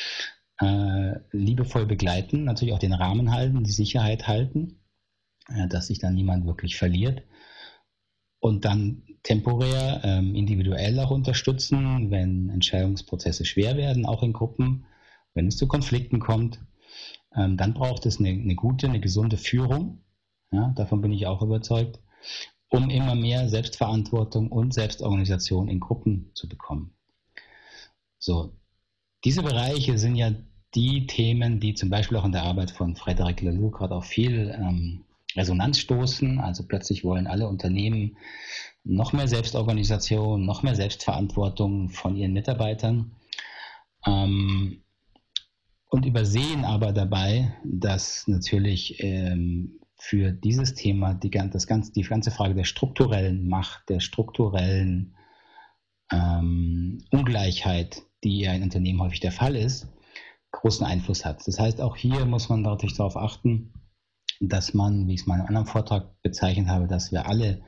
äh, 0.61 1.15
liebevoll 1.33 1.87
begleiten, 1.87 2.45
natürlich 2.45 2.75
auch 2.75 2.79
den 2.79 2.93
Rahmen 2.93 3.33
halten, 3.33 3.65
die 3.65 3.73
Sicherheit 3.73 4.27
halten, 4.27 4.81
äh, 5.49 5.69
dass 5.69 5.89
sich 5.89 5.99
dann 5.99 6.15
niemand 6.15 6.47
wirklich 6.47 6.77
verliert 6.77 7.23
und 8.41 8.65
dann 8.65 9.03
temporär, 9.23 10.01
ähm, 10.05 10.35
individuell 10.35 10.99
auch 11.01 11.11
unterstützen, 11.11 12.11
wenn 12.11 12.51
Entscheidungsprozesse 12.51 13.45
schwer 13.45 13.77
werden, 13.77 14.07
auch 14.07 14.23
in 14.23 14.33
Gruppen, 14.33 14.87
wenn 15.35 15.47
es 15.47 15.57
zu 15.57 15.69
Konflikten 15.69 16.19
kommt. 16.21 16.61
Ähm, 17.35 17.57
dann 17.57 17.75
braucht 17.75 18.07
es 18.07 18.19
eine, 18.19 18.31
eine, 18.31 18.55
gute, 18.55 18.89
eine 18.89 19.01
gesunde 19.01 19.37
Führung. 19.37 20.03
Ja, 20.51 20.73
davon 20.77 21.01
bin 21.01 21.13
ich 21.13 21.27
auch 21.27 21.43
überzeugt, 21.43 22.01
um 22.71 22.91
immer 22.91 23.15
mehr 23.15 23.49
Selbstverantwortung 23.49 24.51
und 24.51 24.73
Selbstorganisation 24.73 25.69
in 25.69 25.81
Gruppen 25.81 26.31
zu 26.35 26.49
bekommen. 26.49 26.95
So, 28.19 28.55
diese 29.25 29.43
Bereiche 29.43 29.99
sind 29.99 30.17
ja 30.17 30.33
die 30.75 31.07
Themen, 31.07 31.61
die 31.61 31.75
zum 31.75 31.91
Beispiel 31.91 32.17
auch 32.17 32.25
in 32.25 32.33
der 32.33 32.43
Arbeit 32.43 32.71
von 32.71 32.97
Frederic 32.97 33.41
Laloux 33.43 33.71
gerade 33.71 33.95
auch 33.95 34.05
viel 34.05 34.55
ähm, 34.59 35.05
Resonanz 35.37 35.79
stoßen. 35.79 36.41
Also 36.41 36.67
plötzlich 36.67 37.05
wollen 37.05 37.27
alle 37.27 37.49
Unternehmen 37.49 38.17
noch 38.85 39.13
mehr 39.13 39.29
Selbstorganisation, 39.29 40.45
noch 40.45 40.63
mehr 40.63 40.75
Selbstverantwortung 40.75 41.91
von 41.91 42.17
ihren 42.17 42.33
Mitarbeitern 42.33 43.13
ähm, 44.07 44.83
und 45.91 46.07
übersehen 46.07 46.65
aber 46.65 46.93
dabei, 46.93 47.55
dass 47.65 48.27
natürlich 48.29 49.03
ähm, 49.03 49.81
für 49.97 50.33
dieses 50.33 50.75
Thema 50.75 51.15
die, 51.15 51.31
das 51.31 51.67
ganze, 51.67 51.93
die 51.93 52.03
ganze 52.03 52.31
Frage 52.31 52.55
der 52.55 52.65
strukturellen 52.65 53.49
Macht, 53.49 53.89
der 53.89 54.01
strukturellen 54.01 55.17
ähm, 56.13 57.05
Ungleichheit, 57.11 58.03
die 58.25 58.41
ja 58.41 58.53
in 58.53 58.63
Unternehmen 58.63 59.01
häufig 59.03 59.21
der 59.21 59.33
Fall 59.33 59.57
ist, 59.57 59.89
großen 60.53 60.87
Einfluss 60.87 61.25
hat. 61.25 61.47
Das 61.47 61.59
heißt, 61.59 61.81
auch 61.81 61.97
hier 61.97 62.25
muss 62.25 62.49
man 62.49 62.63
natürlich 62.63 62.97
darauf 62.97 63.17
achten, 63.17 63.73
dass 64.41 64.73
man, 64.73 65.09
wie 65.09 65.15
ich 65.15 65.21
es 65.21 65.27
mal 65.27 65.35
in 65.35 65.41
einem 65.41 65.49
anderen 65.49 65.67
Vortrag 65.67 66.23
bezeichnet 66.23 66.69
habe, 66.69 66.87
dass 66.87 67.13
wir 67.13 67.27
alle 67.27 67.61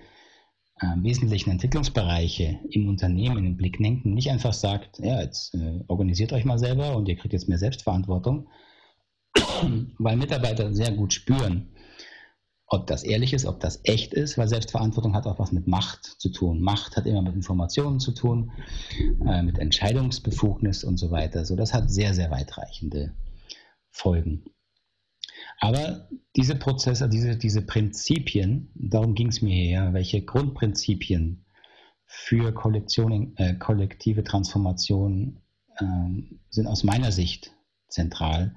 äh, 0.81 0.87
wesentlichen 1.03 1.51
Entwicklungsbereiche 1.51 2.59
im 2.71 2.89
Unternehmen 2.89 3.39
in 3.39 3.45
den 3.45 3.57
Blick 3.57 3.79
lenken, 3.79 4.15
nicht 4.15 4.31
einfach 4.31 4.53
sagt, 4.53 4.99
ja, 4.99 5.21
jetzt 5.21 5.55
äh, 5.55 5.85
organisiert 5.89 6.33
euch 6.33 6.45
mal 6.45 6.59
selber 6.59 6.97
und 6.97 7.09
ihr 7.09 7.17
kriegt 7.17 7.33
jetzt 7.33 7.49
mehr 7.49 7.59
Selbstverantwortung, 7.59 8.49
weil 9.99 10.17
Mitarbeiter 10.17 10.73
sehr 10.73 10.93
gut 10.93 11.13
spüren, 11.13 11.69
ob 12.67 12.87
das 12.87 13.03
ehrlich 13.03 13.33
ist, 13.33 13.47
ob 13.47 13.59
das 13.61 13.81
echt 13.83 14.15
ist, 14.15 14.39
weil 14.39 14.49
Selbstverantwortung 14.49 15.15
hat 15.15 15.27
auch 15.27 15.39
was 15.39 15.51
mit 15.51 15.67
Macht 15.67 16.05
zu 16.05 16.31
tun. 16.31 16.61
Macht 16.61 16.97
hat 16.97 17.05
immer 17.05 17.23
mit 17.23 17.35
Informationen 17.35 17.99
zu 17.99 18.13
tun, 18.13 18.53
äh, 19.27 19.43
mit 19.43 19.59
Entscheidungsbefugnis 19.59 20.85
und 20.85 20.97
so 20.97 21.11
weiter. 21.11 21.45
So, 21.45 21.57
das 21.57 21.75
hat 21.75 21.91
sehr, 21.91 22.15
sehr 22.15 22.31
weitreichende 22.31 23.13
Folgen. 23.91 24.45
Aber 25.61 26.09
diese 26.37 26.57
Prozesse, 26.57 27.09
diese, 27.09 27.37
diese 27.37 27.63
Prinzipien, 27.63 28.71
darum 28.75 29.15
ging 29.15 29.29
es 29.29 29.43
mir 29.43 29.55
hier, 29.55 29.93
welche 29.93 30.23
Grundprinzipien 30.25 31.45
für 32.07 32.53
Kollektion, 32.53 33.37
äh, 33.37 33.55
kollektive 33.55 34.25
Transformation 34.25 35.39
äh, 35.77 35.85
sind 36.49 36.67
aus 36.67 36.83
meiner 36.83 37.13
Sicht 37.13 37.53
zentral, 37.89 38.57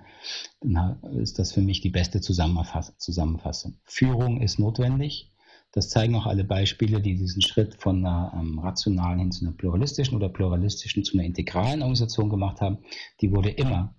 dann 0.61 1.01
ist 1.19 1.39
das 1.39 1.51
für 1.51 1.61
mich 1.61 1.81
die 1.81 1.89
beste 1.89 2.21
Zusammenfassung. 2.21 3.75
Führung 3.83 4.41
ist 4.41 4.59
notwendig. 4.59 5.29
Das 5.73 5.89
zeigen 5.89 6.15
auch 6.15 6.27
alle 6.27 6.43
Beispiele, 6.43 7.01
die 7.01 7.15
diesen 7.15 7.41
Schritt 7.41 7.75
von 7.81 8.05
einer 8.05 8.31
ähm, 8.35 8.59
rationalen 8.59 9.19
hin 9.19 9.31
zu 9.31 9.45
einer 9.45 9.55
pluralistischen 9.55 10.15
oder 10.15 10.29
pluralistischen 10.29 11.03
zu 11.03 11.17
einer 11.17 11.25
integralen 11.25 11.81
Organisation 11.81 12.29
gemacht 12.29 12.61
haben. 12.61 12.77
Die 13.21 13.31
wurde 13.31 13.49
immer, 13.49 13.95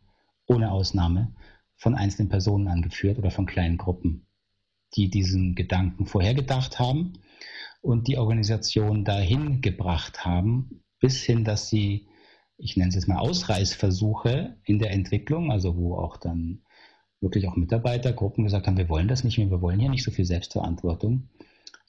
ohne 0.47 0.71
Ausnahme, 0.71 1.35
von 1.77 1.95
einzelnen 1.95 2.29
Personen 2.29 2.69
angeführt 2.69 3.19
oder 3.19 3.31
von 3.31 3.47
kleinen 3.47 3.79
Gruppen, 3.79 4.27
die 4.97 5.11
diesen 5.11 5.55
Gedanken 5.55 6.07
vorhergedacht 6.07 6.79
haben 6.79 7.15
und 7.83 8.09
die 8.09 8.17
Organisation 8.19 9.05
dahin 9.05 9.61
gebracht 9.61 10.25
haben, 10.25 10.83
bis 11.01 11.23
hin, 11.23 11.45
dass 11.45 11.69
sie, 11.69 12.09
ich 12.57 12.77
nenne 12.77 12.89
es 12.89 12.95
jetzt 12.95 13.09
mal 13.09 13.19
Ausreißversuche 13.19 14.57
in 14.65 14.79
der 14.79 14.93
Entwicklung, 14.93 15.51
also 15.51 15.77
wo 15.77 15.97
auch 15.97 16.17
dann 16.17 16.63
wirklich 17.21 17.49
auch 17.49 17.57
Mitarbeitergruppen 17.57 18.45
gesagt 18.45 18.67
haben, 18.67 18.77
wir 18.77 18.89
wollen 18.89 19.09
das 19.09 19.25
nicht 19.25 19.39
mehr, 19.39 19.51
wir 19.51 19.61
wollen 19.61 19.81
hier 19.81 19.91
nicht 19.91 20.05
so 20.05 20.11
viel 20.11 20.25
Selbstverantwortung, 20.25 21.29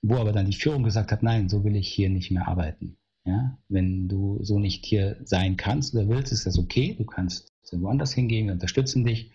wo 0.02 0.16
aber 0.18 0.32
dann 0.32 0.50
die 0.50 0.58
Führung 0.58 0.84
gesagt 0.84 1.12
hat, 1.12 1.24
nein, 1.24 1.50
so 1.50 1.64
will 1.64 1.76
ich 1.76 1.88
hier 1.88 2.10
nicht 2.10 2.32
mehr 2.32 2.48
arbeiten. 2.48 2.98
Ja, 3.26 3.58
wenn 3.70 4.08
du 4.08 4.44
so 4.44 4.60
nicht 4.60 4.86
hier 4.86 5.18
sein 5.24 5.58
kannst 5.58 5.96
oder 5.96 6.08
willst, 6.08 6.32
ist 6.32 6.46
das 6.46 6.60
okay. 6.60 6.96
Du 6.96 7.06
kannst 7.06 7.56
woanders 7.72 8.14
hingehen, 8.14 8.46
wir 8.46 8.54
unterstützen 8.54 9.04
dich. 9.04 9.32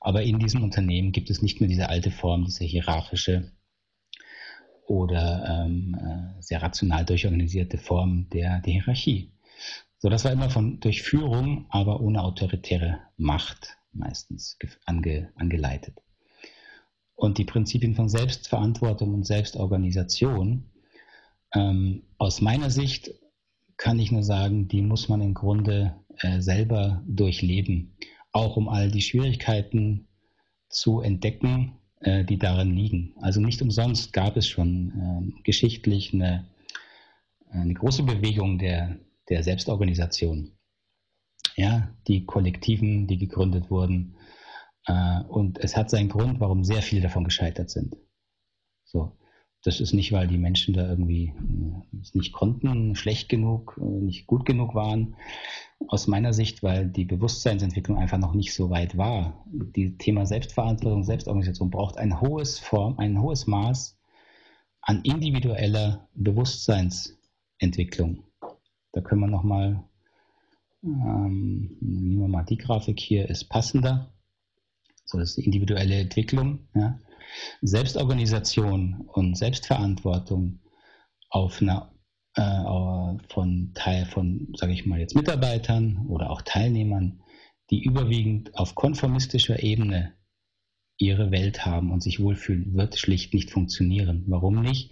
Aber 0.00 0.22
in 0.22 0.38
diesem 0.38 0.62
Unternehmen 0.62 1.12
gibt 1.12 1.30
es 1.30 1.42
nicht 1.42 1.60
mehr 1.60 1.68
diese 1.68 1.88
alte 1.88 2.10
Form, 2.10 2.44
diese 2.44 2.64
hierarchische 2.64 3.52
oder 4.86 5.66
ähm, 5.66 5.94
äh, 5.94 6.42
sehr 6.42 6.62
rational 6.62 7.04
durchorganisierte 7.04 7.76
Form 7.76 8.28
der, 8.30 8.60
der 8.60 8.72
Hierarchie. 8.72 9.32
So, 9.98 10.08
das 10.08 10.24
war 10.24 10.32
immer 10.32 10.48
von 10.48 10.80
durch 10.80 11.02
Führung, 11.02 11.66
aber 11.68 12.00
ohne 12.00 12.22
autoritäre 12.22 13.00
Macht 13.16 13.76
meistens 13.92 14.56
ange, 14.86 15.30
angeleitet. 15.34 15.98
Und 17.14 17.38
die 17.38 17.44
Prinzipien 17.44 17.96
von 17.96 18.08
Selbstverantwortung 18.08 19.12
und 19.12 19.26
Selbstorganisation, 19.26 20.70
ähm, 21.54 22.02
aus 22.18 22.40
meiner 22.40 22.70
Sicht 22.70 23.10
kann 23.76 23.98
ich 23.98 24.10
nur 24.10 24.24
sagen, 24.24 24.68
die 24.68 24.82
muss 24.82 25.08
man 25.08 25.20
im 25.20 25.34
Grunde 25.34 25.94
äh, 26.18 26.40
selber 26.40 27.02
durchleben, 27.06 27.96
auch 28.32 28.56
um 28.56 28.68
all 28.68 28.90
die 28.90 29.02
Schwierigkeiten 29.02 30.08
zu 30.68 31.00
entdecken, 31.00 31.78
äh, 32.00 32.24
die 32.24 32.38
darin 32.38 32.74
liegen. 32.74 33.14
Also 33.20 33.40
nicht 33.40 33.62
umsonst 33.62 34.12
gab 34.12 34.36
es 34.36 34.46
schon 34.48 34.92
äh, 35.38 35.42
geschichtlich 35.42 36.12
eine, 36.12 36.48
eine 37.50 37.74
große 37.74 38.02
Bewegung 38.02 38.58
der, 38.58 38.98
der 39.28 39.42
Selbstorganisation. 39.42 40.52
Ja, 41.56 41.94
die 42.06 42.24
Kollektiven, 42.24 43.06
die 43.06 43.18
gegründet 43.18 43.70
wurden. 43.70 44.16
Äh, 44.86 45.22
und 45.28 45.58
es 45.58 45.76
hat 45.76 45.90
seinen 45.90 46.08
Grund, 46.08 46.40
warum 46.40 46.64
sehr 46.64 46.82
viele 46.82 47.02
davon 47.02 47.24
gescheitert 47.24 47.70
sind. 47.70 47.96
So. 48.84 49.18
Das 49.68 49.78
ist 49.80 49.92
nicht, 49.92 50.12
weil 50.12 50.26
die 50.26 50.38
Menschen 50.38 50.72
da 50.72 50.88
irgendwie 50.88 51.26
äh, 51.26 51.98
es 52.00 52.14
nicht 52.14 52.32
konnten, 52.32 52.94
schlecht 52.94 53.28
genug, 53.28 53.78
äh, 53.78 53.84
nicht 53.84 54.26
gut 54.26 54.46
genug 54.46 54.74
waren. 54.74 55.14
Aus 55.88 56.06
meiner 56.06 56.32
Sicht, 56.32 56.62
weil 56.62 56.88
die 56.88 57.04
Bewusstseinsentwicklung 57.04 57.98
einfach 57.98 58.16
noch 58.16 58.32
nicht 58.32 58.54
so 58.54 58.70
weit 58.70 58.96
war. 58.96 59.44
Das 59.52 59.92
Thema 59.98 60.24
Selbstverantwortung, 60.24 61.04
Selbstorganisation 61.04 61.68
braucht 61.68 61.98
ein 61.98 62.18
hohes 62.18 62.58
Form, 62.58 62.98
ein 62.98 63.20
hohes 63.20 63.46
Maß 63.46 63.98
an 64.80 65.02
individueller 65.02 66.08
Bewusstseinsentwicklung. 66.14 68.22
Da 68.92 69.02
können 69.02 69.20
wir 69.20 69.28
nochmal, 69.28 69.84
ähm, 70.82 71.76
nehmen 71.82 72.20
wir 72.20 72.28
mal 72.28 72.44
die 72.44 72.56
Grafik 72.56 73.00
hier, 73.00 73.28
ist 73.28 73.50
passender. 73.50 74.14
So, 75.04 75.18
das 75.18 75.28
ist 75.28 75.36
die 75.36 75.44
individuelle 75.44 75.96
Entwicklung. 75.96 76.60
Ja. 76.74 76.98
Selbstorganisation 77.62 79.08
und 79.12 79.36
Selbstverantwortung 79.36 80.60
auf 81.30 81.60
einer 81.60 81.92
äh, 82.34 83.18
von 83.28 83.72
Teil 83.74 84.06
von, 84.06 84.52
sage 84.56 84.72
ich 84.72 84.86
mal 84.86 85.00
jetzt 85.00 85.14
Mitarbeitern 85.14 86.06
oder 86.08 86.30
auch 86.30 86.42
Teilnehmern, 86.42 87.20
die 87.70 87.82
überwiegend 87.82 88.54
auf 88.56 88.74
konformistischer 88.74 89.62
Ebene 89.62 90.14
ihre 90.96 91.30
Welt 91.30 91.64
haben 91.64 91.92
und 91.92 92.02
sich 92.02 92.20
wohlfühlen, 92.20 92.74
wird 92.74 92.98
schlicht 92.98 93.34
nicht 93.34 93.50
funktionieren. 93.50 94.24
Warum 94.26 94.62
nicht? 94.62 94.90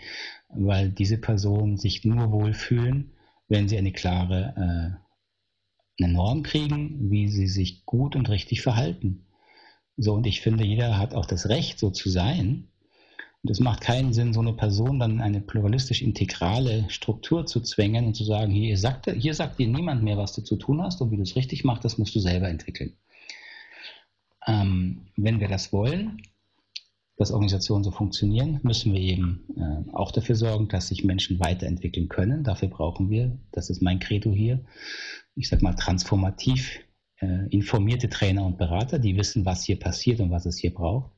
Weil 0.48 0.90
diese 0.90 1.18
Personen 1.18 1.78
sich 1.78 2.04
nur 2.04 2.30
wohlfühlen, 2.30 3.12
wenn 3.48 3.68
sie 3.68 3.78
eine 3.78 3.92
klare 3.92 4.98
äh, 5.00 5.06
eine 5.98 6.12
Norm 6.12 6.42
kriegen, 6.42 7.10
wie 7.10 7.28
sie 7.28 7.48
sich 7.48 7.84
gut 7.86 8.16
und 8.16 8.28
richtig 8.28 8.62
verhalten. 8.62 9.25
So, 9.96 10.14
und 10.14 10.26
ich 10.26 10.40
finde, 10.40 10.64
jeder 10.64 10.98
hat 10.98 11.14
auch 11.14 11.26
das 11.26 11.48
Recht, 11.48 11.78
so 11.78 11.90
zu 11.90 12.10
sein. 12.10 12.68
Und 13.42 13.50
es 13.50 13.60
macht 13.60 13.80
keinen 13.80 14.12
Sinn, 14.12 14.34
so 14.34 14.40
eine 14.40 14.52
Person 14.52 14.98
dann 14.98 15.20
eine 15.20 15.40
pluralistisch 15.40 16.02
integrale 16.02 16.86
Struktur 16.90 17.46
zu 17.46 17.60
zwängen 17.60 18.06
und 18.06 18.14
zu 18.14 18.24
sagen, 18.24 18.52
hier 18.52 18.76
sagt, 18.76 19.10
hier 19.10 19.34
sagt 19.34 19.58
dir 19.58 19.68
niemand 19.68 20.02
mehr, 20.02 20.18
was 20.18 20.34
du 20.34 20.42
zu 20.42 20.56
tun 20.56 20.82
hast 20.82 21.00
und 21.00 21.12
wie 21.12 21.16
du 21.16 21.22
es 21.22 21.36
richtig 21.36 21.64
machst, 21.64 21.84
das 21.84 21.96
musst 21.96 22.14
du 22.14 22.20
selber 22.20 22.48
entwickeln. 22.48 22.96
Ähm, 24.46 25.06
wenn 25.16 25.40
wir 25.40 25.48
das 25.48 25.72
wollen, 25.72 26.22
dass 27.16 27.30
Organisationen 27.30 27.84
so 27.84 27.90
funktionieren, 27.90 28.60
müssen 28.62 28.92
wir 28.92 29.00
eben 29.00 29.44
äh, 29.56 29.94
auch 29.94 30.12
dafür 30.12 30.34
sorgen, 30.34 30.68
dass 30.68 30.88
sich 30.88 31.04
Menschen 31.04 31.40
weiterentwickeln 31.40 32.08
können. 32.08 32.44
Dafür 32.44 32.68
brauchen 32.68 33.10
wir, 33.10 33.38
das 33.52 33.70
ist 33.70 33.80
mein 33.80 34.00
Credo 34.00 34.32
hier, 34.32 34.64
ich 35.34 35.48
sage 35.48 35.64
mal 35.64 35.74
transformativ 35.74 36.80
äh, 37.20 37.48
informierte 37.50 38.08
Trainer 38.08 38.44
und 38.44 38.58
Berater, 38.58 38.98
die 38.98 39.16
wissen, 39.16 39.44
was 39.44 39.64
hier 39.64 39.78
passiert 39.78 40.20
und 40.20 40.30
was 40.30 40.46
es 40.46 40.58
hier 40.58 40.74
braucht. 40.74 41.10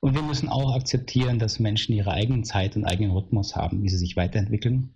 Und 0.00 0.14
wir 0.14 0.22
müssen 0.22 0.48
auch 0.48 0.74
akzeptieren, 0.74 1.38
dass 1.38 1.60
Menschen 1.60 1.94
ihre 1.94 2.12
eigenen 2.12 2.44
Zeit 2.44 2.76
und 2.76 2.84
eigenen 2.84 3.12
Rhythmus 3.12 3.56
haben, 3.56 3.82
wie 3.82 3.88
sie 3.88 3.96
sich 3.96 4.16
weiterentwickeln. 4.16 4.94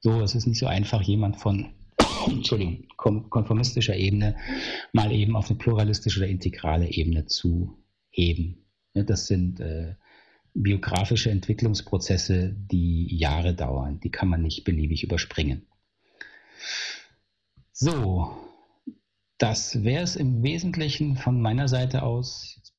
So, 0.00 0.20
es 0.22 0.34
ist 0.34 0.46
nicht 0.46 0.58
so 0.58 0.66
einfach, 0.66 1.02
jemand 1.02 1.36
von 1.36 1.74
Entschuldigung, 2.26 2.88
konformistischer 2.96 3.96
Ebene 3.96 4.36
mal 4.92 5.12
eben 5.12 5.36
auf 5.36 5.48
eine 5.48 5.58
pluralistische 5.58 6.20
oder 6.20 6.28
integrale 6.28 6.90
Ebene 6.90 7.26
zu 7.26 7.78
heben. 8.10 8.64
Das 8.94 9.26
sind 9.26 9.60
äh, 9.60 9.94
biografische 10.54 11.30
Entwicklungsprozesse, 11.30 12.54
die 12.54 13.16
Jahre 13.16 13.54
dauern. 13.54 14.00
Die 14.00 14.10
kann 14.10 14.28
man 14.28 14.42
nicht 14.42 14.64
beliebig 14.64 15.04
überspringen. 15.04 15.66
So, 17.72 18.36
das 19.42 19.82
wäre 19.82 20.04
es 20.04 20.14
im 20.14 20.44
Wesentlichen 20.44 21.16
von 21.16 21.42
meiner 21.42 21.66
Seite 21.66 22.04
aus. 22.04 22.61